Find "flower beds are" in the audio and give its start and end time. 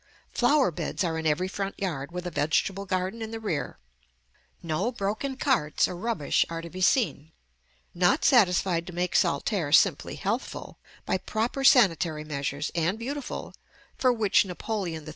0.33-1.19